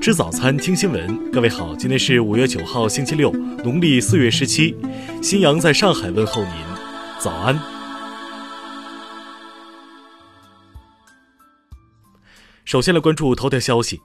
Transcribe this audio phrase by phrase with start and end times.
[0.00, 1.30] 吃早餐，听新闻。
[1.30, 3.30] 各位好，今天是五月九号，星期六，
[3.62, 4.74] 农历四月十七。
[5.22, 6.52] 新阳在上海问候您，
[7.18, 7.60] 早安。
[12.64, 14.00] 首先来关注头条消息。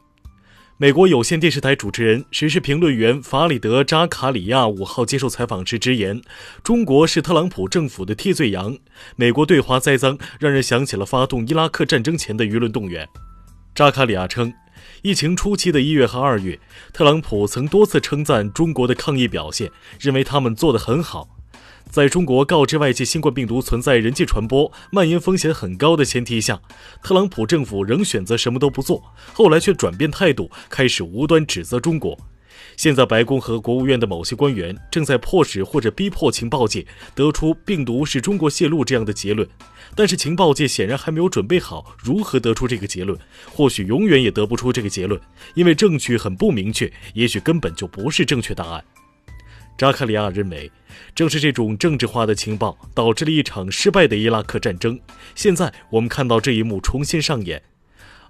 [0.76, 6.21] 美国有线电视台主持人、时事评论员法里德·扎卡里亚五号接受采访时直言
[6.62, 8.77] ：“中国是特朗普政府的替罪羊。
[9.16, 13.07] 美国对华栽赃，让人想起了发动伊拉克战争前的舆论动员。”
[13.73, 14.54] 扎卡里亚称，
[15.02, 16.59] 疫情初期的一月和二月，
[16.91, 21.30] 特朗普曾多次称赞中国的抗疫表现，认为他们做得很好。
[21.89, 26.59] 在中国告知外界新冠病毒存在人际传播、蔓延风险很高的前提下，
[27.03, 29.03] 特朗普政府仍选择什么都不做，
[29.34, 32.17] 后来却转变态度，开始无端指责中国。
[32.77, 39.48] 现在，白宫和国务院的某些官员正在迫使或者逼迫情报界得出病毒是中国泄露这样的结论，
[39.96, 43.18] 但是情报界显然还没有准备好如何得出这个结论，
[43.52, 45.20] 或许永远也得不出这个结论，
[45.54, 48.84] 因为证据很不明确，也许根本就不是正确答案。
[49.77, 50.72] 扎卡里亚认为，
[51.13, 54.98] 正是这种政治化的情报导致了一场失败的伊拉克战争。
[55.35, 57.62] 现在我们看到这一幕重新上演。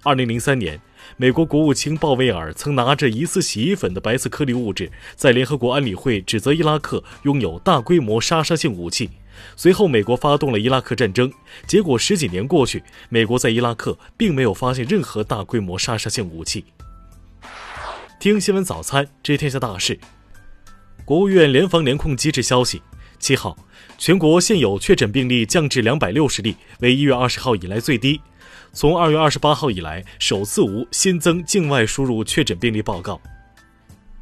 [0.02, 0.80] 二零零三年，
[1.16, 9.10] 美国国务卿鲍威尔曾拿着疑似洗衣粉的白色颗粒物质，在联合国安理会指责伊拉克拥有大规模杀伤性武器。
[9.54, 11.30] 随后，美国发动了伊拉克战争。
[11.66, 16.64] 结果十几年过去，美国在伊拉克并没有发现任何大规模杀伤性武器。
[18.18, 19.98] 听新闻早餐，知天下大事。
[21.04, 22.80] 国务院联防联控机制消息，
[23.18, 23.56] 七号，
[23.98, 28.20] 全国现有确诊病例降至两百六十例，为一月二十号以来最低。
[28.76, 33.18] 从二月二十八号以来，首次无新增境外输入确诊病例报告。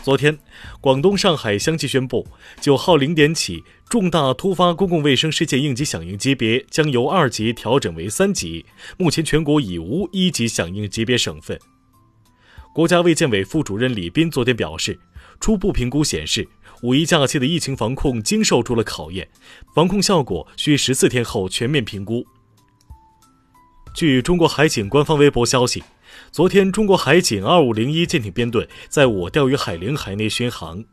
[0.01, 0.39] 昨天，
[0.81, 2.25] 广东上海相继宣布，
[2.61, 8.65] 九号零点起，重大突发公共卫生事件应急响应级别将由二级调整为三级。
[8.97, 11.59] 目前，全国已无一级响应级别省份。
[12.73, 14.97] 国家卫健委副主任李斌昨天表示，
[15.41, 16.47] 初步评估显示。
[16.83, 19.27] 五一假期的疫情防控经受住了考验，
[19.75, 22.25] 防控效果需十四天后全面评估。
[23.95, 25.81] 据中国海警官方微博消息，
[26.33, 30.85] 昨天中国海警二五零一舰艇编队在我钓鱼海领海内巡航。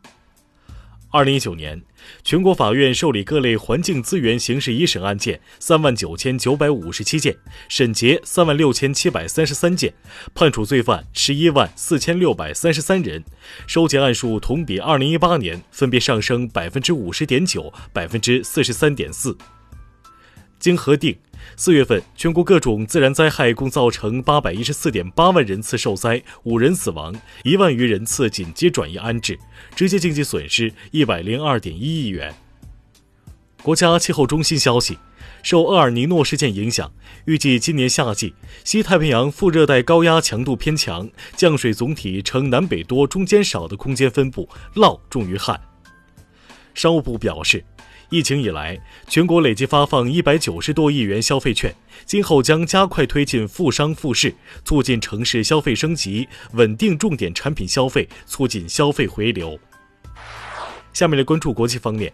[1.10, 1.82] 二零一九年，
[2.22, 7.36] 全国法院受理各类环境资源刑事一审案件三万九千九百五十七件，
[7.68, 9.92] 审结三万六千七百三十三件，
[10.32, 13.24] 判处罪犯十一万四千六百三十三人，
[13.66, 19.36] 收结案数同比二零一八年分别上升百分之五十点九、百分之四十三点四。
[20.60, 21.18] 经核定。
[21.56, 27.14] 四月份，全国各种自然灾害共造成八百一十四点八万人次受灾，五人死亡，
[27.44, 29.38] 一万余人次紧急转移安置，
[29.74, 32.34] 直接经济损失一百零二点一亿元。
[33.62, 34.98] 国家气候中心消息，
[35.42, 36.90] 受厄尔尼诺事件影响，
[37.26, 45.60] 预计今年夏季西太平洋副热带高压强度偏强，降水总体呈南北多、中间少的空间分布，涝重于旱。
[46.74, 47.64] 商务部表示。
[48.12, 48.78] 疫情以来，
[49.08, 51.74] 全国累计发放一百九十多亿元消费券，
[52.04, 54.34] 今后将加快推进复商复市，
[54.66, 59.58] 促进城市消费升级，稳定重点产品消费，促进消费回流。
[60.92, 62.12] 下面来关注国际方面。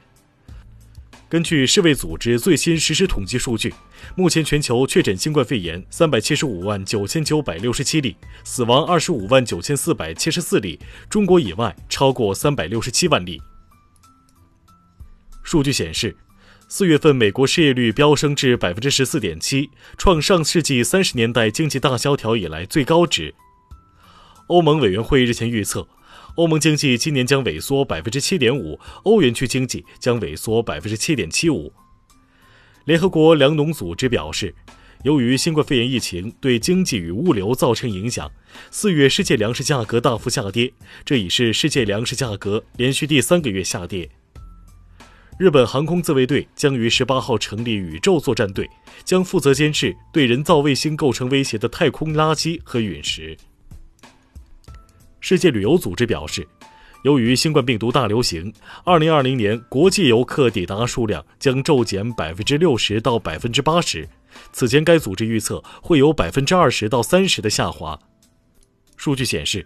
[1.28, 3.75] 根据世卫组织最新实时统计数据，
[4.14, 8.14] 目前全球确诊新冠肺炎三百七十五万九千九百六十七例，
[8.44, 10.78] 死亡二十五万九千四百七十四例，
[11.10, 13.42] 中国以外超过三百六十七万例。
[15.48, 16.14] 数据显示，
[16.69, 23.34] 四月份美国失业率飙升至百分之十四点七，创上世纪三十年代经济大萧条以来最高值。
[24.48, 25.88] 欧盟委员会日前预测，
[26.34, 31.72] 欧盟经济今年将萎缩百分之七点五，欧元区经济将萎缩百分之七点七五。
[32.84, 34.54] 联合国粮农组织表示，
[35.03, 38.31] 由于新冠肺炎疫情对经济与物流造成影响，
[38.70, 40.75] 四月世界粮食价格大幅下跌，
[41.06, 44.10] 这已是世界粮食价格连续第三个月下跌。
[45.38, 48.69] 日本航空自卫队将于十八号成立宇宙作战队，
[49.05, 53.37] 将负责监视对人造卫星构成威胁的太空垃圾和陨石。
[55.20, 56.44] 世界旅游组织表示，
[57.05, 58.52] 由于新冠病毒大流行，
[58.85, 64.08] 二零二零年国际游客抵达数量将骤减百分之六十到百分之八十。
[64.52, 67.96] 此前，该组织预测会有百分之二十到三十的下滑。
[68.96, 69.64] 数据显示。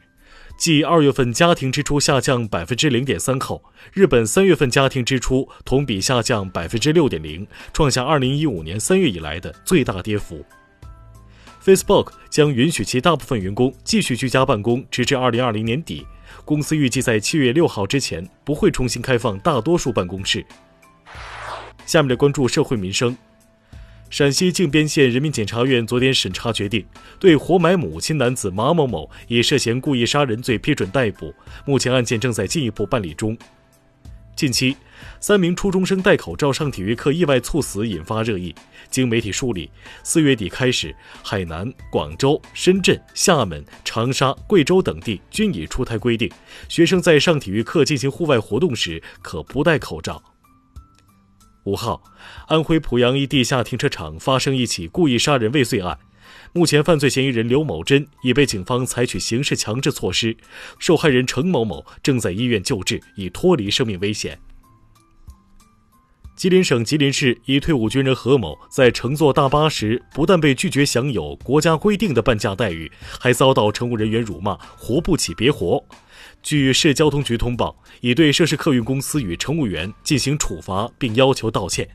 [0.63, 3.61] 继二月份家庭支出下降百分之零点三后，
[3.93, 10.47] 日本三月份家庭支出同比下降百分之六点零，创下二零一五年三月以来的最大跌幅。
[11.65, 16.07] Facebook 将允许其大部分员工继续居家办公，直至二零二零年底。
[16.45, 20.47] 公司预计在七月六号之前不会重新开放大多数办公室。
[21.85, 23.17] 下面来关注社会民生。
[24.13, 26.85] 陕西靖边县人民检察院昨天审查决定，
[27.19, 31.33] 对活埋母亲男子马某某以涉嫌故意杀人罪批准逮捕，
[31.65, 33.35] 目前案件正在进一步办理中。
[34.37, 34.77] 近期，
[35.19, 38.55] 三名初中生戴口罩上体育课意外猝死引发热议。
[38.91, 39.71] 经媒体梳理，
[40.03, 46.31] 四月底开始，海南、广州、深圳、厦门、长沙、贵州等地均已出台规定，
[46.69, 50.23] 学生在上体育课进行户外活动时可不戴口罩。
[51.65, 52.03] 五号，
[52.49, 55.97] 安徽濮阳一地下停车场发生一起故意杀人未遂案，
[56.53, 60.37] 目前犯罪嫌疑人刘某珍已被警方采取刑事强制措施，
[60.81, 64.39] 受害人程某某正在医院救治，已脱离生命危险。
[66.35, 75.85] 吉林省吉林市一退伍军人何某在乘坐大巴时，不但被拒绝享有国家规定的半价待遇，还遭到乘务人员辱骂，活不起别活。
[76.43, 81.89] 据市交通局通报，已对涉事客运公司与乘务员进行处罚，并要求道歉。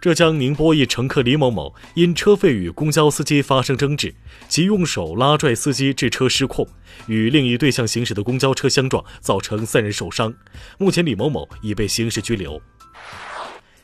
[0.00, 4.12] 浙江宁波一乘客李某某因车费与公交司机发生争执，
[4.48, 6.66] 即用手拉拽司机致车失控，
[7.06, 10.34] 与另一对向行驶的公交车相撞，造成三人受伤。
[10.78, 12.60] 目前，李某某已被刑事拘留。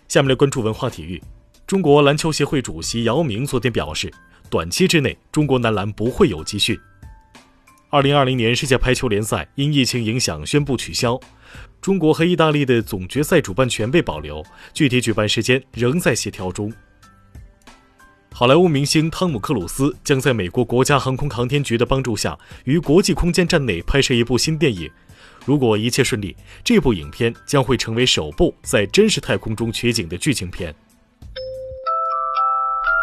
[0.09, 1.23] 下面来关注文化体育。
[1.67, 4.13] 中国篮球协会主席姚明昨天表示，
[4.49, 6.79] 短期之内中国男篮不会有集训。
[7.89, 11.19] 二零二零年世界排球联赛因疫情影响宣布取消，
[11.81, 14.45] 中国和意大利的总决赛主办权被保留，
[14.75, 16.73] 具体举办时间仍在协调中。
[18.33, 24.91] 好莱坞明星汤姆·克鲁斯将在美国国家航空航天局的帮助下，于国际空间站内拍摄一部新电影。
[25.45, 30.75] 如果一切顺利，这部影片将会成为首部在真实太空中取景的剧情片。